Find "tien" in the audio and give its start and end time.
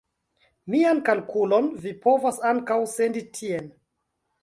3.41-3.73